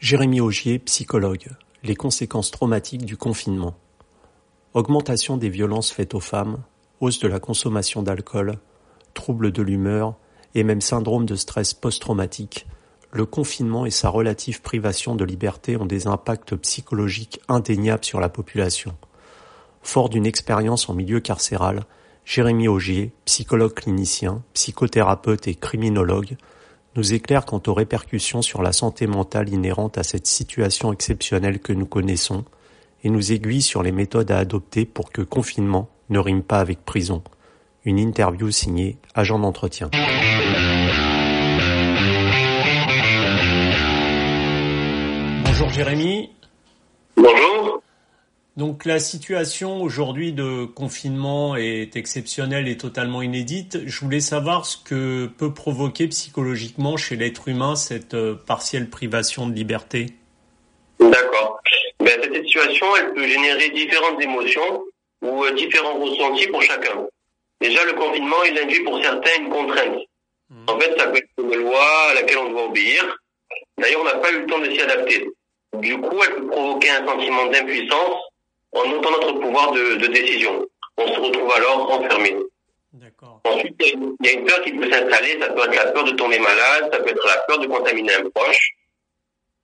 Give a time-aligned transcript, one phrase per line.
[0.00, 1.48] Jérémy Augier, psychologue.
[1.82, 3.74] Les conséquences traumatiques du confinement.
[4.72, 6.62] Augmentation des violences faites aux femmes,
[7.00, 8.54] hausse de la consommation d'alcool,
[9.12, 10.14] troubles de l'humeur
[10.54, 12.66] et même syndrome de stress post-traumatique,
[13.12, 18.30] le confinement et sa relative privation de liberté ont des impacts psychologiques indéniables sur la
[18.30, 18.96] population.
[19.82, 21.84] Fort d'une expérience en milieu carcéral,
[22.24, 26.38] Jérémy Augier, psychologue clinicien, psychothérapeute et criminologue,
[26.96, 31.72] nous éclaire quant aux répercussions sur la santé mentale inhérente à cette situation exceptionnelle que
[31.72, 32.44] nous connaissons
[33.04, 36.84] et nous aiguille sur les méthodes à adopter pour que confinement ne rime pas avec
[36.84, 37.22] prison.
[37.84, 39.90] Une interview signée Agent d'entretien.
[45.44, 46.30] Bonjour Jérémy.
[48.60, 53.78] Donc la situation aujourd'hui de confinement est exceptionnelle et totalement inédite.
[53.86, 59.48] Je voulais savoir ce que peut provoquer psychologiquement chez l'être humain cette euh, partielle privation
[59.48, 60.08] de liberté.
[60.98, 61.58] D'accord.
[62.00, 64.84] Ben, cette situation, elle peut générer différentes émotions
[65.22, 67.06] ou euh, différents ressentis pour chacun.
[67.62, 70.00] Déjà, le confinement, il induit pour certains une contrainte.
[70.50, 70.64] Mmh.
[70.66, 73.16] En fait, ça peut être une loi à laquelle on doit obéir.
[73.78, 75.30] D'ailleurs, on n'a pas eu le temps de s'y adapter.
[75.78, 78.26] Du coup, elle peut provoquer un sentiment d'impuissance
[78.72, 80.66] en ôtant notre pouvoir de, de, décision.
[80.96, 82.36] On se retrouve alors enfermé.
[83.44, 85.38] Ensuite, il y, a une peur qui peut s'installer.
[85.40, 88.14] Ça peut être la peur de tomber malade, ça peut être la peur de contaminer
[88.14, 88.72] un proche.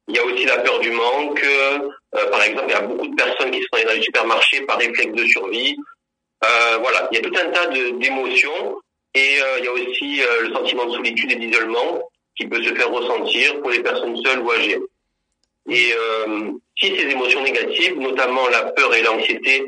[0.08, 1.42] Il y a aussi la peur du manque.
[1.44, 4.78] Euh, par exemple, il y a beaucoup de personnes qui sont dans les supermarchés par
[4.78, 5.76] réflexe de survie.
[6.44, 8.80] Euh, voilà, il y a tout un tas d'émotions.
[9.16, 12.62] Et euh, il y a aussi euh, le sentiment de solitude et d'isolement qui peut
[12.62, 14.78] se faire ressentir pour les personnes seules ou âgées.
[15.68, 19.64] Et euh, si ces émotions négatives, notamment la peur et l'anxiété,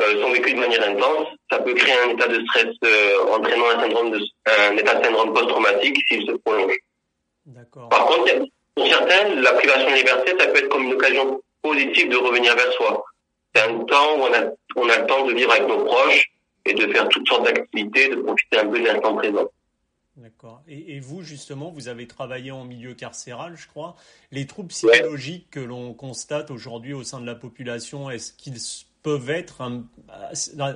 [0.00, 3.68] euh, sont vécues de manière intense, ça peut créer un état de stress euh, entraînant
[3.68, 6.74] un, syndrome de, un état de syndrome post-traumatique s'il se prolonge.
[7.90, 8.32] Par contre,
[8.74, 12.56] pour certains, la privation de liberté, ça peut être comme une occasion positive de revenir
[12.56, 13.04] vers soi.
[13.54, 16.32] C'est un temps où on a, on a le temps de vivre avec nos proches
[16.64, 19.50] et de faire toutes sortes d'activités, de profiter un peu de l'instant présent.
[20.16, 20.62] D'accord.
[20.68, 23.96] Et, et, vous, justement, vous avez travaillé en milieu carcéral, je crois.
[24.30, 28.58] Les troubles psychologiques que l'on constate aujourd'hui au sein de la population, est-ce qu'ils
[29.02, 29.62] peuvent être,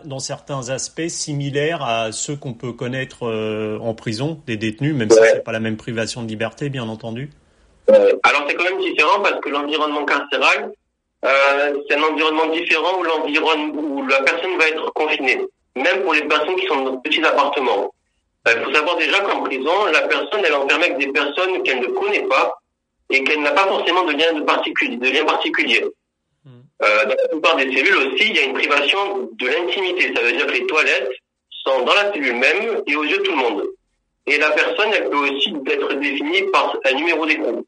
[0.05, 5.11] dans certains aspects, similaires à ceux qu'on peut connaître euh, en prison, des détenus, même
[5.11, 7.31] si ce n'est pas la même privation de liberté, bien entendu?
[7.91, 10.73] Euh, Alors, c'est quand même différent parce que l'environnement carcéral,
[11.25, 15.41] euh, c'est un environnement différent où, l'environnement, où la personne va être confinée,
[15.77, 17.93] même pour les personnes qui sont dans de petits appartements.
[18.47, 21.63] Il ben, faut savoir déjà qu'en prison, la personne, elle est enfermée avec des personnes
[21.65, 22.61] qu'elle ne connaît pas
[23.11, 25.85] et qu'elle n'a pas forcément de lien, de particulier, de lien particulier.
[26.45, 26.61] Hmm.
[26.83, 30.13] Euh, dans la plupart des cellules aussi, il y a une privation de l'intimité.
[30.15, 31.11] Ça veut dire que les toilettes
[31.65, 33.65] sont dans la cellule même et aux yeux de tout le monde.
[34.27, 37.67] Et la personne, elle peut aussi être définie par un numéro d'écrou.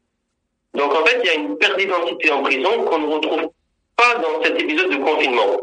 [0.73, 3.49] Donc en fait, il y a une perte d'identité en prison qu'on ne retrouve
[3.97, 5.57] pas dans cet épisode de confinement.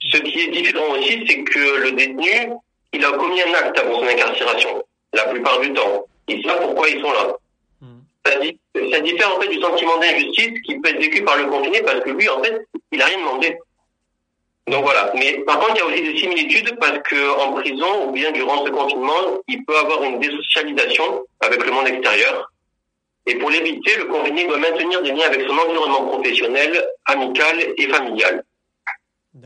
[0.00, 2.52] Ce qui est différent aussi, c'est que le détenu,
[2.92, 6.06] il a commis un acte avant son incarcération, la plupart du temps.
[6.28, 7.36] Il sait pourquoi ils sont là.
[7.80, 8.00] Hmm.
[8.24, 12.00] Ça, diffère en fait du sentiment d'injustice qui peut être vécu par le confiné parce
[12.00, 13.58] que lui, en fait, il n'a rien demandé.
[14.66, 15.12] Donc voilà.
[15.16, 18.30] Mais par contre, il y a aussi des similitudes parce que en prison ou bien
[18.30, 22.50] durant ce confinement, il peut avoir une désocialisation avec le monde extérieur.
[23.26, 27.88] Et pour l'éviter, le confiné doit maintenir des liens avec son environnement professionnel, amical et
[27.88, 28.44] familial.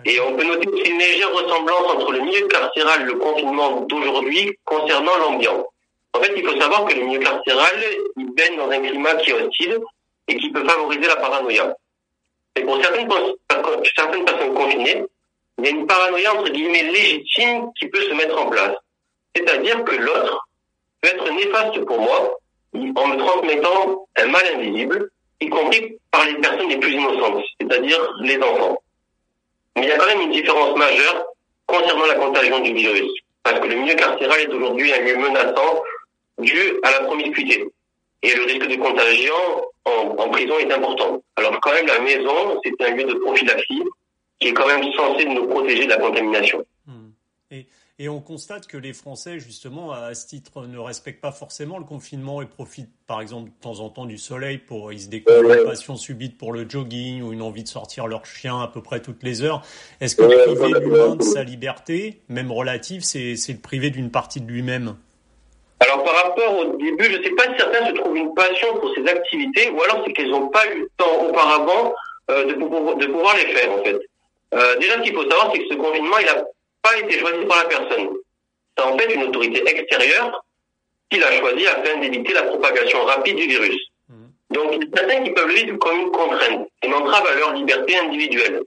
[0.06, 3.82] Et on peut noter aussi une légère ressemblance entre le milieu carcéral et le confinement
[3.82, 5.66] d'aujourd'hui concernant l'ambiance.
[6.14, 7.74] En fait, il faut savoir que le milieu carcéral,
[8.16, 9.78] il baigne dans un climat qui est hostile
[10.28, 11.76] et qui peut favoriser la paranoïa.
[12.56, 13.08] Et pour certaines,
[13.96, 15.04] certaines personnes confinées,
[15.58, 18.76] il y a une paranoïa entre guillemets légitime qui peut se mettre en place.
[19.34, 20.48] C'est-à-dire que l'autre
[21.00, 22.38] peut être néfaste pour moi
[22.74, 27.98] en me transmettant un mal invisible, y compris par les personnes les plus innocentes, c'est-à-dire
[28.20, 28.78] les enfants.
[29.76, 31.26] Mais il y a quand même une différence majeure
[31.66, 33.10] concernant la contagion du virus.
[33.42, 35.82] Parce que le milieu carcéral est aujourd'hui un lieu menaçant
[36.38, 37.64] dû à la promiscuité.
[38.22, 39.34] Et le risque de contagion
[39.84, 41.22] en, prison est important.
[41.36, 43.82] Alors quand même, la maison, c'est un lieu de prophylaxie
[44.40, 46.64] qui est quand même censé nous protéger de la contamination.
[46.86, 47.10] Hmm.
[48.00, 51.84] Et on constate que les Français, justement, à ce titre, ne respectent pas forcément le
[51.84, 55.52] confinement et profitent, par exemple, de temps en temps du soleil pour, ils se découvrent
[55.52, 58.82] une passion subite pour le jogging ou une envie de sortir leur chien à peu
[58.82, 59.62] près toutes les heures.
[60.00, 64.40] Est-ce que priver l'humain de sa liberté, même relative, c'est, c'est le priver d'une partie
[64.40, 64.96] de lui-même?
[65.78, 68.74] Alors par rapport au début, je ne sais pas si certains se trouvent une passion
[68.80, 71.94] pour ces activités, ou alors c'est qu'ils n'ont pas eu le temps auparavant
[72.30, 74.00] euh, de, pouvoir, de pouvoir les faire en fait.
[74.54, 76.44] Euh, déjà, ce qu'il faut savoir, c'est que ce confinement, il a
[76.84, 78.08] pas été choisi par la personne.
[78.76, 80.44] C'est en fait une autorité extérieure
[81.10, 83.76] qui l'a choisi afin d'éviter la propagation rapide du virus.
[84.08, 84.14] Mmh.
[84.50, 87.34] Donc, il y a certains qui peuvent le vivre comme une contrainte, une entrave à
[87.34, 88.62] leur liberté individuelle.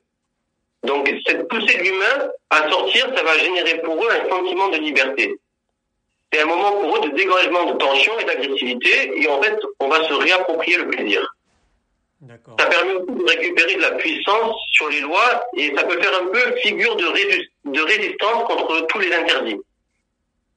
[0.83, 4.77] Donc, cette poussée de l'humain à sortir, ça va générer pour eux un sentiment de
[4.77, 5.35] liberté.
[6.31, 9.87] C'est un moment pour eux de dégagement de tension et d'agressivité, et en fait, on
[9.87, 11.21] va se réapproprier le plaisir.
[12.25, 16.19] Ça permet aussi de récupérer de la puissance sur les lois, et ça peut faire
[16.19, 19.57] un peu figure de, résistance contre tous les interdits.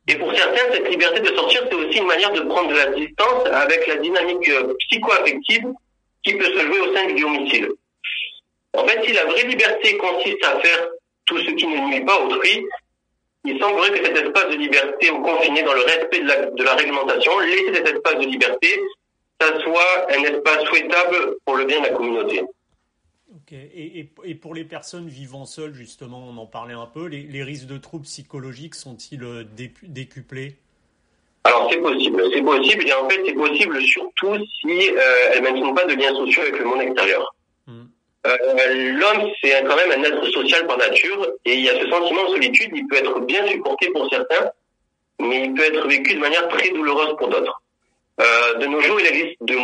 [0.08, 2.86] Et pour certains, cette liberté de sortir, c'est aussi une manière de prendre de la
[2.86, 5.64] distance avec la dynamique euh, psycho-affective
[6.24, 7.68] qui peut se jouer au sein du domicile.
[8.72, 10.88] En fait, si la vraie liberté consiste à faire
[11.26, 12.66] tout ce qui ne nuit pas autrui,
[13.44, 16.62] il semblerait que cet espace de liberté ou confiné dans le respect de la, de
[16.62, 18.80] la réglementation, laisser cet espace de liberté,
[19.40, 22.42] ça soit un espace souhaitable pour le bien de la communauté.
[23.52, 24.04] Et,
[24.34, 28.04] pour les personnes vivant seules, justement, on en parlait un peu, les, risques de troubles
[28.04, 29.44] psychologiques sont-ils euh,
[29.82, 30.56] décuplés?
[31.44, 35.48] Alors c'est possible, c'est possible, et en fait c'est possible surtout si euh, elles ne
[35.48, 37.34] maintiennent pas de liens sociaux avec le monde extérieur.
[37.66, 37.84] Hmm.
[38.26, 41.88] Euh, l'homme, c'est quand même un être social par nature, et il y a ce
[41.88, 44.50] sentiment de solitude, il peut être bien supporté pour certains,
[45.18, 47.62] mais il peut être vécu de manière très douloureuse pour d'autres.
[48.20, 49.54] Euh, de nos jours, il existe de,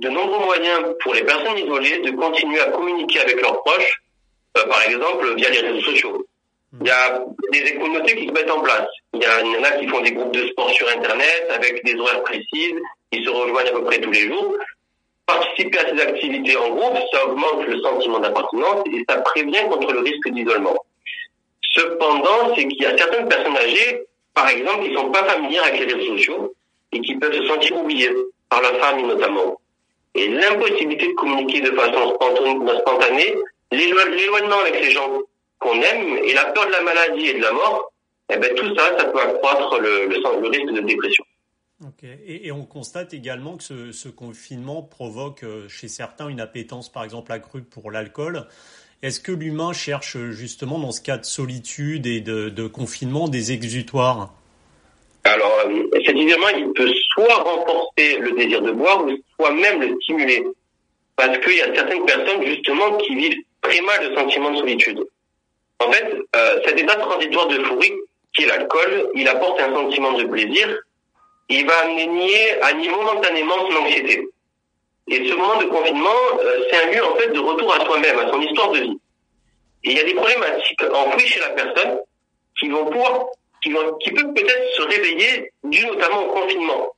[0.00, 4.02] de, nombreux moyens pour les personnes isolées de continuer à communiquer avec leurs proches,
[4.56, 6.24] euh, par exemple via les réseaux sociaux.
[6.80, 8.88] Il y a des communautés qui se mettent en place.
[9.14, 12.22] Il y, en a qui font des groupes de sport sur Internet avec des horaires
[12.22, 12.74] précises,
[13.12, 14.56] ils se rejoignent à peu près tous les jours.
[15.26, 19.92] Participer à ces activités en groupe, ça augmente le sentiment d'appartenance et ça prévient contre
[19.92, 20.76] le risque d'isolement.
[21.72, 24.02] Cependant, c'est qu'il y a certaines personnes âgées,
[24.34, 26.54] par exemple, qui ne sont pas familières avec les réseaux sociaux
[26.94, 28.10] et qui peuvent se sentir oubliés
[28.48, 29.60] par la famille notamment.
[30.14, 32.16] Et l'impossibilité de communiquer de façon
[32.78, 33.34] spontanée,
[33.72, 35.10] l'éloignement avec les gens
[35.58, 37.92] qu'on aime et la peur de la maladie et de la mort,
[38.32, 41.24] eh ben, tout ça, ça peut accroître le, le, risque de dépression.
[42.02, 47.32] Et, on constate également que ce, confinement provoque euh, chez certains une appétence, par exemple,
[47.32, 48.46] accrue pour l'alcool.
[49.02, 54.32] Est-ce que l'humain cherche justement, dans ce cas de solitude et de confinement, des exutoires?
[55.24, 59.80] Alors, euh, cet isolement, il peut soit renforcer le désir de boire, ou soit même
[59.80, 60.44] le stimuler.
[61.16, 65.02] Parce qu'il y a certaines personnes, justement, qui vivent très mal le sentiment de solitude.
[65.80, 67.92] En fait, euh, cet état transitoire d'euphorie,
[68.34, 70.78] qui est l'alcool, il apporte un sentiment de plaisir,
[71.48, 74.28] il va amener à nier momentanément son anxiété.
[75.08, 76.08] Et ce moment de confinement,
[76.40, 78.98] euh, c'est un lieu, en fait, de retour à soi-même, à son histoire de vie.
[79.84, 82.00] Et il y a des problématiques enfouies chez la personne
[82.58, 83.26] qui vont pouvoir
[83.64, 86.94] qui, peut peut-être se réveiller dû notamment au confinement.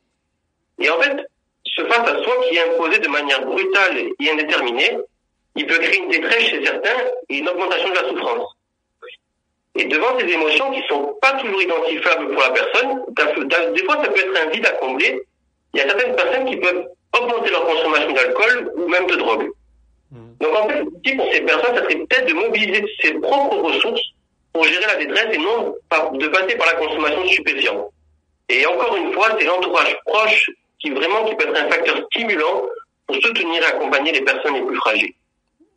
[0.80, 1.16] Et en fait,
[1.64, 4.98] ce face à soi qui est imposé de manière brutale et indéterminée,
[5.54, 8.52] il peut créer une détresse chez certains et une augmentation de la souffrance.
[9.76, 13.04] Et devant ces émotions qui sont pas toujours identifiables pour la personne,
[13.74, 15.22] des fois ça peut être un vide à combler.
[15.74, 16.86] Il y a certaines personnes qui peuvent
[17.18, 19.50] augmenter leur consommation d'alcool ou même de drogue.
[20.10, 20.16] Mmh.
[20.40, 24.15] Donc en fait, pour ces personnes, ça serait peut-être de mobiliser ses propres ressources
[24.56, 25.74] pour gérer la détresse et non
[26.18, 27.90] de passer par la consommation de stupéfiants.
[28.48, 32.62] Et encore une fois, c'est l'entourage proche qui vraiment qui peut être un facteur stimulant
[33.06, 35.12] pour soutenir et accompagner les personnes les plus fragiles.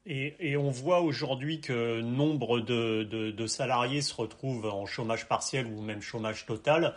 [0.05, 5.81] Et, on voit aujourd'hui que nombre de, de, salariés se retrouvent en chômage partiel ou
[5.81, 6.95] même chômage total.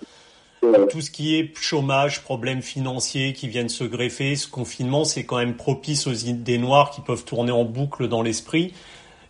[0.89, 5.39] Tout ce qui est chômage, problèmes financiers qui viennent se greffer, ce confinement, c'est quand
[5.39, 8.73] même propice aux idées noires qui peuvent tourner en boucle dans l'esprit.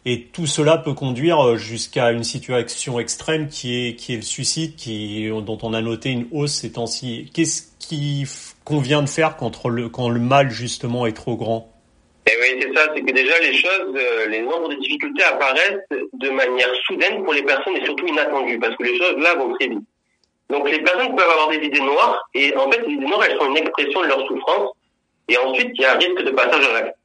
[0.05, 4.23] Et tout cela peut conduire euh, jusqu'à une situation extrême qui est, qui est le
[4.23, 7.31] suicide, qui, dont on a noté une hausse ces temps-ci.
[7.33, 8.27] Qu'est-ce qu'il
[8.65, 11.69] convient de faire quand le, quand le mal, justement, est trop grand?
[12.27, 15.87] Eh oui, c'est ça, c'est que déjà les choses, euh, les nombres de difficultés apparaissent
[15.91, 19.53] de manière soudaine pour les personnes et surtout inattendues, parce que les choses là vont
[19.55, 19.81] très vite.
[20.49, 23.39] Donc les personnes peuvent avoir des idées noires, et en fait les idées noires, elles
[23.39, 24.71] sont une expression de leur souffrance,
[25.29, 26.97] et ensuite il y a un risque de passage à l'acte.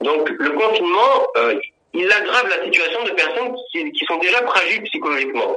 [0.00, 1.58] Donc le confinement, euh,
[1.94, 5.56] il aggrave la situation de personnes qui, sont déjà fragiles psychologiquement.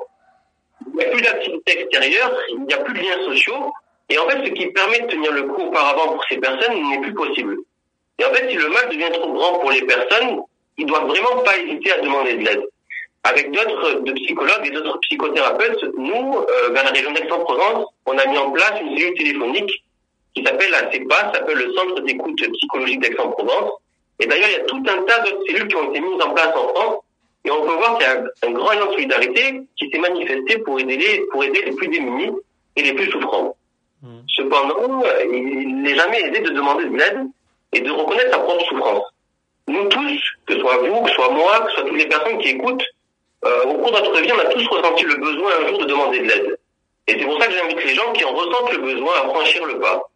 [0.87, 3.71] Il n'y a plus d'activité extérieure, il n'y a plus de liens sociaux,
[4.09, 6.99] et en fait, ce qui permet de tenir le coup auparavant pour ces personnes n'est
[6.99, 7.57] plus possible.
[8.19, 10.41] Et en fait, si le mal devient trop grand pour les personnes,
[10.77, 12.63] ils doivent vraiment pas hésiter à demander de l'aide.
[13.23, 18.37] Avec d'autres psychologues et d'autres psychothérapeutes, nous, euh, dans la région d'Aix-en-Provence, on a mis
[18.37, 19.71] en place une cellule téléphonique
[20.33, 23.73] qui s'appelle la CEPA, s'appelle le Centre d'écoute psychologique d'Aix-en-Provence,
[24.19, 26.33] et d'ailleurs, il y a tout un tas d'autres cellules qui ont été mises en
[26.33, 27.03] place en France.
[27.43, 30.59] Et on peut voir qu'il y a un, grand élan de solidarité qui s'est manifesté
[30.59, 32.31] pour aider, les, pour aider les plus démunis
[32.75, 33.55] et les plus souffrants.
[34.03, 34.07] Mmh.
[34.27, 37.27] Cependant, il n'est jamais aidé de demander de l'aide
[37.73, 39.03] et de reconnaître sa propre souffrance.
[39.67, 42.07] Nous tous, que ce soit vous, que ce soit moi, que ce soit toutes les
[42.07, 42.85] personnes qui écoutent,
[43.43, 45.85] euh, au cours de notre vie, on a tous ressenti le besoin un jour de
[45.85, 46.59] demander de l'aide.
[47.07, 49.65] Et c'est pour ça que j'invite les gens qui en ressentent le besoin à franchir
[49.65, 50.10] le pas.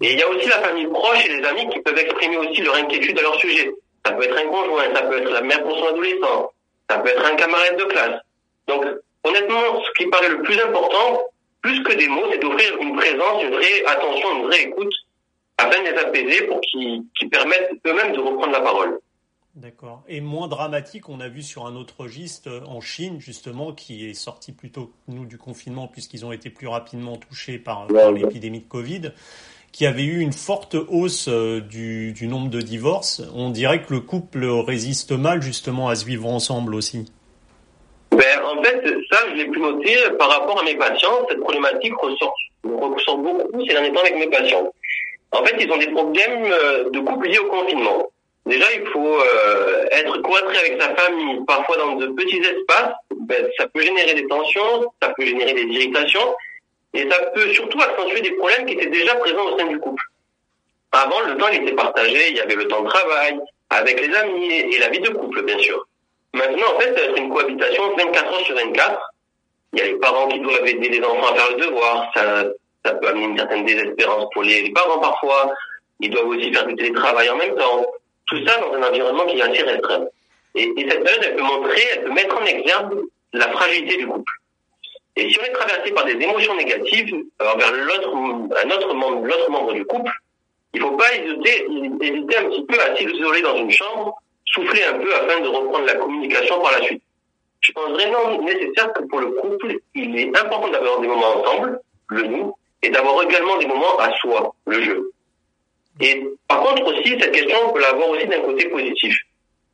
[0.00, 2.60] Et il y a aussi la famille proche et les amis qui peuvent exprimer aussi
[2.62, 3.70] leur inquiétude à leur sujet.
[4.04, 6.52] Ça peut être un conjoint, ça peut être la mère pour son adolescent,
[6.90, 8.20] ça peut être un camarade de classe.
[8.66, 8.84] Donc,
[9.22, 11.22] honnêtement, ce qui paraît le plus important,
[11.62, 14.92] plus que des mots, c'est d'offrir une présence, une vraie attention, une vraie écoute,
[15.56, 19.00] afin de les apaiser pour qu'ils permettent eux-mêmes de reprendre la parole.
[19.54, 20.02] D'accord.
[20.08, 24.10] Et moins dramatique, on a vu sur un autre registre euh, en Chine, justement, qui
[24.10, 28.68] est sorti plutôt nous du confinement, puisqu'ils ont été plus rapidement touchés par, l'épidémie de
[28.68, 29.12] Covid,
[29.74, 33.22] qui avait eu une forte hausse euh, du, nombre de divorces.
[33.34, 37.10] On dirait que le couple résiste mal, justement, à se vivre ensemble aussi.
[38.12, 41.26] Ben, en fait, ça, je l'ai pu noter par rapport à mes patients.
[41.28, 44.72] Cette problématique ressort, ressort beaucoup ces derniers temps avec mes patients.
[45.32, 48.08] En fait, ils ont des problèmes euh, de couple liés au confinement.
[48.46, 52.94] Déjà, il faut euh, être cloîtré avec sa famille, parfois dans de petits espaces.
[53.22, 56.36] Ben, ça peut générer des tensions, ça peut générer des irritations,
[56.94, 60.02] et ça peut surtout accentuer des problèmes qui étaient déjà présents au sein du couple.
[60.92, 64.14] Avant, le temps il était partagé, il y avait le temps de travail, avec les
[64.14, 65.86] amis et la vie de couple, bien sûr.
[66.34, 69.12] Maintenant, en fait, c'est une cohabitation 24 heures sur 24.
[69.72, 72.12] Il y a les parents qui doivent aider les enfants à faire le devoir.
[72.14, 75.52] Ça, peut amener une certaine désespérance pour les parents parfois.
[76.00, 77.86] Ils doivent aussi faire du télétravail en même temps.
[78.26, 80.06] Tout ça dans un environnement qui est assez restreint.
[80.56, 83.00] Et, cette période, elle peut montrer, elle peut mettre en exergue
[83.32, 84.32] la fragilité du couple.
[85.16, 89.26] Et si on est traversé par des émotions négatives euh, envers l'autre, un autre membre,
[89.26, 90.10] l'autre membre du couple,
[90.72, 91.66] il ne faut pas hésiter,
[92.00, 95.86] hésiter un petit peu à s'isoler dans une chambre, souffler un peu afin de reprendre
[95.86, 97.02] la communication par la suite.
[97.60, 101.80] Je pense vraiment nécessaire que pour le couple, il est important d'avoir des moments ensemble,
[102.08, 105.12] le nous, et d'avoir également des moments à soi, le jeu.
[106.00, 109.16] Et par contre aussi, cette question, on peut l'avoir aussi d'un côté positif.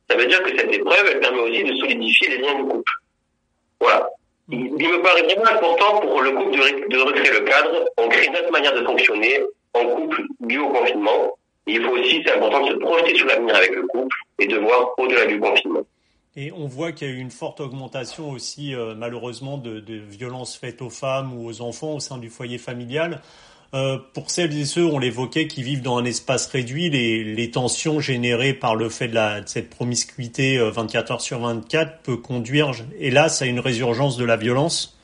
[0.09, 2.93] Ça veut dire que cette épreuve, elle permet aussi de solidifier les liens du couple.
[3.79, 4.07] Voilà.
[4.51, 7.85] Il, me paraît vraiment important pour le couple de, recréer le cadre.
[7.97, 9.39] On crée notre manière de fonctionner
[9.73, 11.37] en couple dû au confinement.
[11.67, 14.57] Il faut aussi, c'est important de se projeter sur l'avenir avec le couple et de
[14.57, 15.81] voir au-delà du confinement.
[16.35, 20.57] Et on voit qu'il y a eu une forte augmentation aussi, euh, malheureusement, de violences
[20.57, 23.21] faites aux femmes ou aux enfants au sein du foyer familial.
[23.73, 28.01] Euh, pour celles et ceux, on l'évoquait, qui vivent dans un espace réduit, les, tensions
[28.01, 33.41] générées par le fait de, cette promiscuité 24 euh, heures sur 24 peut conduire, hélas,
[33.41, 34.99] à une résurgence de la violence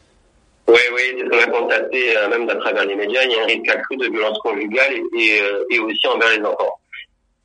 [0.68, 3.24] Oui, oui, qu'on a constaté euh, même à travers les médias.
[3.24, 6.78] Il y a un risque accru de violence conjugale et, et, aussi envers les enfants.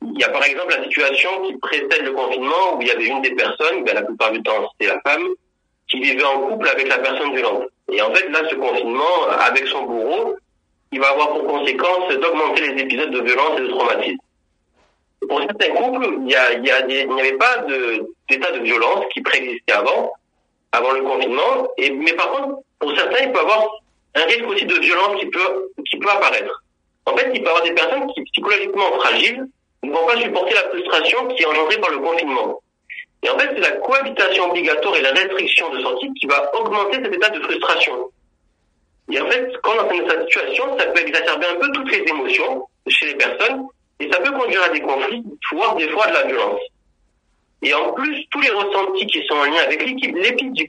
[0.01, 3.07] Il y a par exemple la situation qui précède le confinement où il y avait
[3.07, 5.23] une des personnes, ben, la plupart du temps c'était la femme,
[5.87, 7.63] qui vivait en couple avec la personne violente.
[7.91, 10.35] Et en fait, là, ce confinement, avec son bourreau,
[10.93, 14.17] il va avoir pour conséquence d'augmenter les épisodes de violence et de traumatisme.
[15.27, 17.65] Pour certains couples, il n'y avait pas
[18.29, 20.13] d'état de, violence qui préexistait avant,
[20.71, 21.67] avant le confinement.
[21.77, 23.67] Et, mais par contre, pour certains, il peut y avoir
[24.15, 26.63] un risque aussi de violence qui peut, qui peut apparaître.
[27.05, 29.47] En fait, il peut y avoir des personnes qui, psychologiquement fragiles,
[29.83, 32.61] ne vont pas supporter la frustration qui est engendrée par le confinement.
[33.23, 37.01] Et en fait, c'est la cohabitation obligatoire et la restriction de sortie qui va augmenter
[37.01, 38.09] cet état de frustration.
[39.11, 41.91] Et en fait, quand on est dans cette situation, ça peut exacerber un peu toutes
[41.91, 43.67] les émotions chez les personnes
[43.99, 46.61] et ça peut conduire à des conflits, voire des fois de la violence.
[47.61, 50.67] Et en plus, tous les ressentis qui sont en lien avec l'épidémie du, du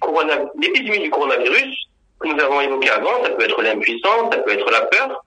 [1.11, 1.89] coronavirus
[2.21, 5.25] que nous avons évoqué avant, ça peut être l'impuissance, ça peut être la peur,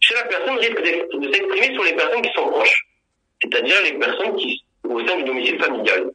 [0.00, 2.86] chez la personne risque de s'exprimer sur les personnes qui sont proches,
[3.42, 6.10] c'est-à-dire les personnes qui au sein du domicile familial.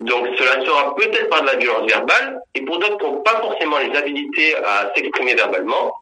[0.00, 3.40] Donc cela sera peut-être par de la violence verbale, et pour d'autres qui n'ont pas
[3.40, 5.92] forcément les habilités à s'exprimer verbalement,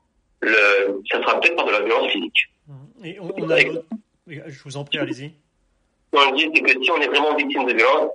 [0.40, 2.50] le, ça sera peut-être par de la violence physique.
[3.04, 3.58] Et on, a...
[4.28, 5.32] Je vous en prie, allez-y.
[6.12, 8.10] On dit c'est que si on est vraiment victime de violence,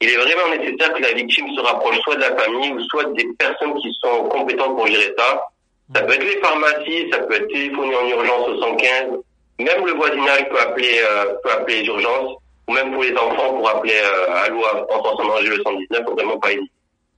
[0.00, 3.04] il est vraiment nécessaire que la victime se rapproche soit de la famille ou soit
[3.12, 5.48] des personnes qui sont compétentes pour gérer ça.
[5.94, 9.20] Ça peut être les pharmacies, ça peut être téléphoner en urgence au 115,
[9.60, 12.36] même le voisinage peut appeler, euh, peut appeler les urgences
[12.68, 16.04] ou même pour les enfants, pour appeler euh, à l'OA en en danger le 119,
[16.04, 16.70] faut vraiment pas hésiter.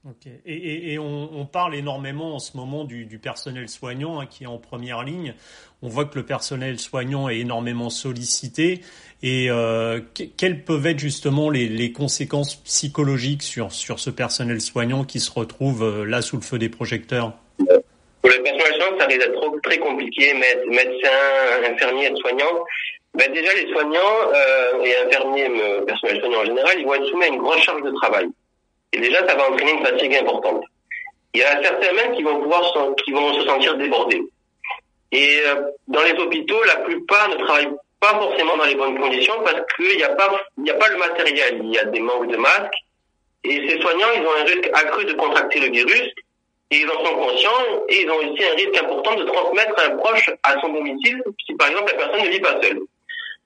[0.07, 0.27] Ok.
[0.45, 4.27] Et, et, et on, on, parle énormément en ce moment du, du personnel soignant hein,
[4.27, 5.33] qui est en première ligne.
[5.81, 8.81] On voit que le personnel soignant est énormément sollicité.
[9.21, 9.99] Et euh,
[10.37, 15.31] quelles peuvent être justement les, les, conséquences psychologiques sur, sur ce personnel soignant qui se
[15.31, 17.33] retrouve euh, là sous le feu des projecteurs?
[17.57, 20.33] Pour le personnel soignant, ça risque d'être très compliqué.
[20.33, 22.63] Médecins, infirmiers, soignants,
[23.15, 23.99] ben déjà, les soignants
[24.33, 25.49] euh, et infirmiers,
[25.85, 28.29] personnel soignant en général, ils vont être soumis à une grande charge de travail.
[28.93, 30.63] Et déjà, ça va entraîner une fatigue importante.
[31.33, 32.73] Il y a certains même qui vont pouvoir
[33.05, 34.21] qui vont se sentir débordés.
[35.11, 39.35] Et euh, dans les hôpitaux, la plupart ne travaillent pas forcément dans les bonnes conditions
[39.43, 41.61] parce qu'il n'y a pas il n'y a pas le matériel.
[41.63, 42.73] Il y a des manques de masques.
[43.43, 46.09] Et ces soignants, ils ont un risque accru de contracter le virus.
[46.71, 49.97] et ils en sont conscients et ils ont aussi un risque important de transmettre un
[49.97, 52.79] proche à son domicile si par exemple la personne ne vit pas seule.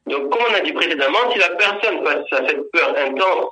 [0.08, 3.52] Donc comme on a dit précédemment, si la personne face à cette peur intense,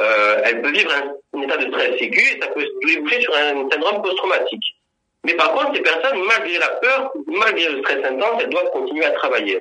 [0.00, 3.68] euh, elle peut vivre un, état de stress aigu et ça peut déboucher sur un
[3.70, 4.76] syndrome post-traumatique.
[5.24, 9.04] Mais par contre, ces personnes, malgré la peur, malgré le stress intense, elles doivent continuer
[9.04, 9.58] à travailler.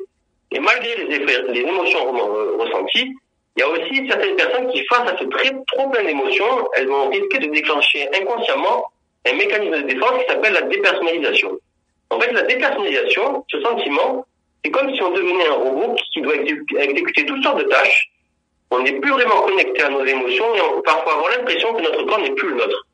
[0.51, 2.11] Et malgré les émotions
[2.59, 3.15] ressenties,
[3.57, 6.87] il y a aussi certaines personnes qui, face à ce très trop plein d'émotions, elles
[6.87, 8.91] vont risquer de déclencher inconsciemment
[9.25, 11.57] un mécanisme de défense qui s'appelle la dépersonnalisation.
[12.09, 14.25] En fait, la dépersonnalisation, ce sentiment,
[14.65, 18.09] c'est comme si on devenait un robot qui doit exécuter toutes sortes de tâches.
[18.71, 21.83] On n'est plus vraiment connecté à nos émotions et on peut parfois avoir l'impression que
[21.83, 22.87] notre corps n'est plus le nôtre.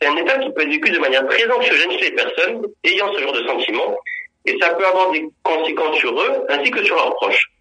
[0.00, 3.12] C'est un état qui peut être vécu de manière très anxiogène chez les personnes ayant
[3.12, 3.96] ce genre de sentiment
[4.46, 7.52] et ça peut avoir des conséquences sur eux ainsi que sur leurs proches.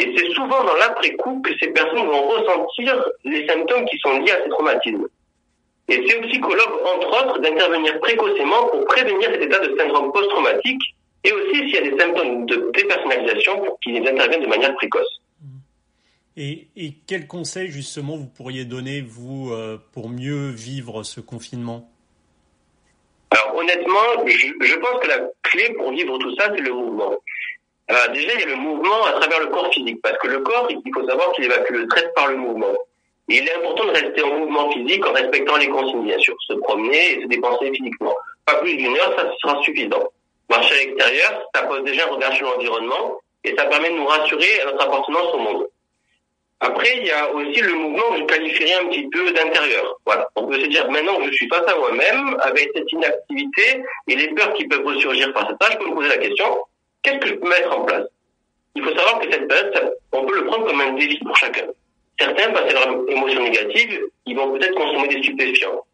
[0.00, 4.32] Et c'est souvent dans l'après-coup que ces personnes vont ressentir les symptômes qui sont liés
[4.32, 5.06] à ces traumatismes.
[5.88, 10.82] Et c'est au psychologue, entre autres, d'intervenir précocement pour prévenir cet état de syndrome post-traumatique
[11.26, 15.20] et aussi s'il y a des symptômes de dépersonnalisation pour qu'ils interviennent de manière précoce.
[16.36, 21.90] Et, et quels conseils justement vous pourriez donner, vous, euh, pour mieux vivre ce confinement?
[23.30, 27.12] Alors honnêtement, je, je, pense que la clé pour vivre tout ça, c'est le mouvement.
[27.90, 30.40] Euh, déjà, il y a le mouvement à travers le corps physique, parce que le
[30.40, 32.74] corps, il faut savoir qu'il évacue le stress par le mouvement
[33.28, 36.36] il est important de rester en mouvement physique en respectant les consignes, bien sûr.
[36.46, 38.14] Se promener et se dépenser physiquement.
[38.44, 40.12] Pas plus d'une heure, ça sera suffisant.
[40.48, 44.06] Marcher à l'extérieur, ça pose déjà un regard sur l'environnement et ça permet de nous
[44.06, 45.66] rassurer à notre appartenance au monde.
[46.60, 50.00] Après, il y a aussi le mouvement que je qualifierais un petit peu d'intérieur.
[50.06, 50.28] Voilà.
[50.36, 54.16] On peut se dire, maintenant que je suis face à moi-même, avec cette inactivité et
[54.16, 56.62] les peurs qui peuvent ressurgir face à ça, je peux me poser la question,
[57.02, 58.06] qu'est-ce que je peux mettre en place?
[58.74, 61.66] Il faut savoir que cette période, on peut le prendre comme un défi pour chacun.
[62.18, 65.84] Certains, face à leur émotion négative, ils vont peut-être consommer des stupéfiants.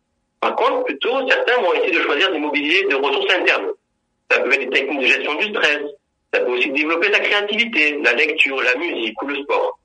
[0.40, 3.70] Par contre, plutôt, certains vont essayer de choisir d'immobiliser de ressources internes.
[4.32, 5.82] Ça peut être des techniques de gestion du stress.
[6.32, 9.78] Ça peut aussi développer sa créativité, la lecture, la musique ou le sport.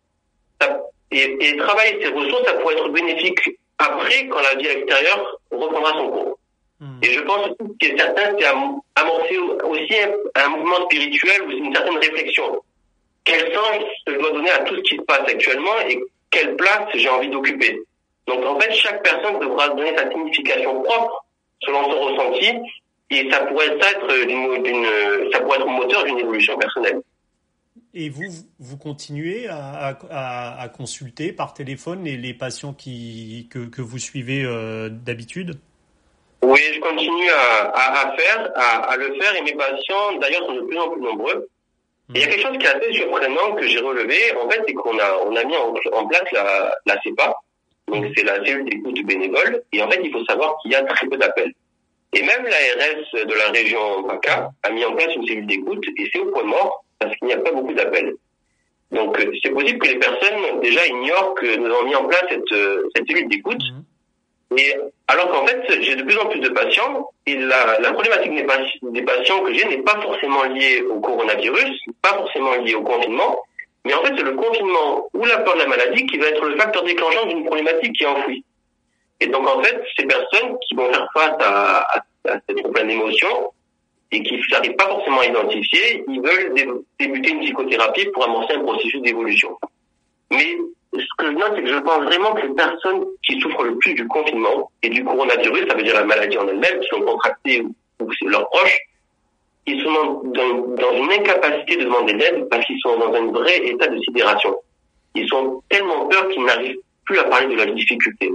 [1.11, 3.39] et, travailler ces ressources, ça pourrait être bénéfique
[3.77, 6.39] après, quand la vie extérieure reprendra son cours.
[6.79, 6.99] Hmm.
[7.03, 7.47] Et je pense
[7.79, 12.61] que certains, c'est amorcer aussi un, un mouvement spirituel ou une certaine réflexion.
[13.23, 16.87] Quel sens je dois donner à tout ce qui se passe actuellement et quelle place
[16.95, 17.81] j'ai envie d'occuper?
[18.27, 21.25] Donc en fait, chaque personne devra donner sa signification propre
[21.61, 22.53] selon son ressenti
[23.09, 27.01] et ça pourrait être d'une, ça pourrait être moteur d'une évolution personnelle.
[27.93, 28.25] Et vous,
[28.59, 33.97] vous continuez à, à, à consulter par téléphone les, les patients qui, que, que vous
[33.97, 35.57] suivez euh, d'habitude?
[36.43, 40.61] Oui, je continue à, à, faire, à, le faire et mes patients d'ailleurs sont de
[40.61, 41.49] plus en plus nombreux.
[42.13, 44.73] Il y a quelque chose qui est assez surprenant que j'ai relevé, en fait, c'est
[44.73, 47.35] qu'on a, on a mis en, place la, la CEPA,
[47.87, 50.83] donc c'est la cellule d'écoute bénévole, et en fait, il faut savoir qu'il y a
[50.83, 51.53] très peu d'appels.
[52.13, 56.09] Et même l'ARS de la région PACA a mis en place une cellule d'écoute, et
[56.11, 58.13] c'est au point mort, parce qu'il n'y a pas beaucoup d'appels.
[58.91, 62.59] Donc, c'est possible que les personnes, déjà, ignorent que nous avons mis en place cette,
[62.95, 63.83] cette cellule d'écoute, mhm.
[64.55, 64.73] Et
[65.07, 69.01] alors qu'en fait, j'ai de plus en plus de patients et la, la problématique des,
[69.01, 73.39] patients que j'ai n'est pas forcément liée au coronavirus, pas forcément liée au confinement,
[73.85, 76.45] mais en fait, c'est le confinement ou la peur de la maladie qui va être
[76.45, 78.45] le facteur déclenchant d'une problématique qui est enfouie.
[79.19, 82.87] Et donc, en fait, ces personnes qui vont faire face à, à, à cette problème
[82.87, 83.51] d'émotions
[84.11, 88.63] et qui n'arrivent pas forcément à identifier, ils veulent débuter une psychothérapie pour amorcer un
[88.63, 89.57] processus d'évolution.
[90.31, 90.57] Mais
[90.93, 93.77] ce que je note, c'est que je pense vraiment que les personnes qui souffrent le
[93.77, 97.01] plus du confinement et du coronavirus, ça veut dire la maladie en elle-même, qui sont
[97.01, 98.79] contractées ou, c'est leurs proches,
[99.65, 103.67] ils sont dans, dans, une incapacité de demander l'aide parce qu'ils sont dans un vrai
[103.67, 104.55] état de sidération.
[105.15, 108.31] Ils sont tellement peur qu'ils n'arrivent plus à parler de leurs difficultés.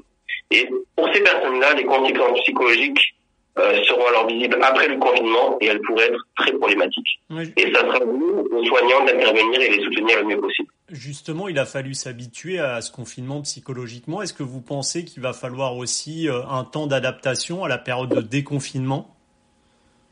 [0.51, 3.14] Et pour ces personnes-là, les conséquences psychologiques
[3.59, 7.21] euh, seront alors visibles après le confinement et elles pourraient être très problématiques.
[7.57, 10.68] Et ça sera nous, aux soignants, d'intervenir et les soutenir le mieux possible.
[10.90, 14.23] Justement, il a fallu s'habituer à ce confinement psychologiquement.
[14.23, 18.09] Est-ce que vous pensez qu'il va falloir aussi euh, un temps d'adaptation à la période
[18.09, 19.14] de déconfinement?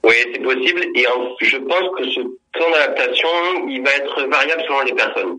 [0.05, 0.85] Oui, c'est possible.
[0.95, 1.07] Et
[1.41, 3.29] je pense que ce temps d'adaptation,
[3.69, 5.39] il va être variable selon les personnes.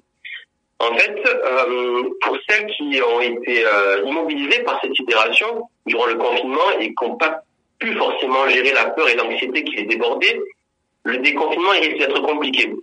[0.82, 3.64] En fait, euh, pour celles qui ont été
[4.06, 7.44] immobilisées par cette sidération durant le confinement et qui n'ont pas
[7.80, 10.40] plus forcément gérer la peur et l'anxiété qui les débordait,
[11.04, 12.74] le déconfinement risque d'être compliqué.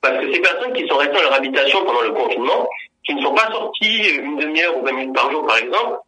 [0.00, 2.68] Parce que ces personnes qui sont restées dans leur habitation pendant le confinement,
[3.04, 5.98] qui ne sont pas sorties une demi-heure ou vingt minutes par jour par exemple,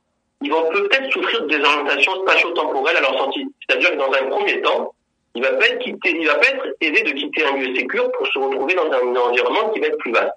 [0.42, 3.46] ils vont peut-être souffrir de désorientation spatio-temporelle à leur sortie.
[3.60, 4.92] C'est-à-dire que dans un premier temps,
[5.34, 8.90] il va va pas être aidé de quitter un lieu sécur pour se retrouver dans
[8.90, 10.34] un environnement qui va être plus vaste.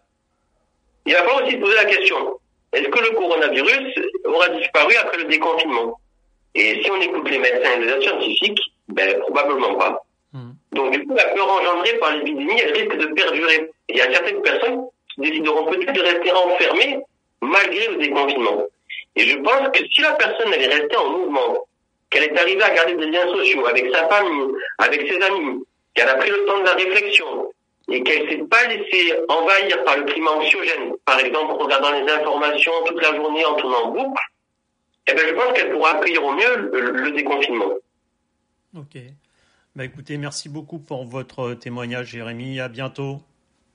[1.06, 2.40] Il va falloir aussi se poser la question,
[2.76, 3.94] est-ce que le coronavirus
[4.26, 5.98] aura disparu après le déconfinement?
[6.56, 10.04] Et si on écoute les médecins et les scientifiques, ben, probablement pas.
[10.34, 10.52] Hmm.
[10.74, 13.72] Donc, du coup, la peur engendrée par l'épidémie, elle risque de perdurer.
[13.88, 17.00] Il y a certaines personnes qui décideront peut-être de rester enfermées
[17.42, 18.64] malgré le déconfinement.
[19.16, 21.66] Et je pense que si la personne elle est restée en mouvement,
[22.10, 25.64] qu'elle est arrivée à garder des liens sociaux avec sa famille, avec ses amis,
[25.94, 27.54] qu'elle a pris le temps de la réflexion
[27.90, 32.12] et qu'elle s'est pas laissée envahir par le climat anxiogène, par exemple en regardant les
[32.12, 34.22] informations toute la journée en tournant en boucle,
[35.08, 37.74] eh ben, je pense qu'elle pourra accueillir au mieux le, déconfinement.
[38.76, 38.98] Ok.
[39.76, 42.60] Bah écoutez, merci beaucoup pour votre témoignage, Jérémy.
[42.60, 43.20] À bientôt.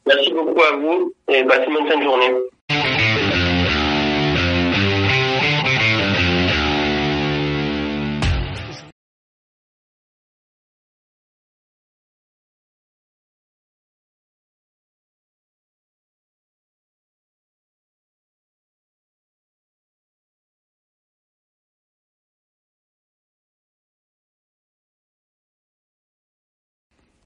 [0.06, 2.34] Merci beaucoup à vous et passez une bonne fin de journée.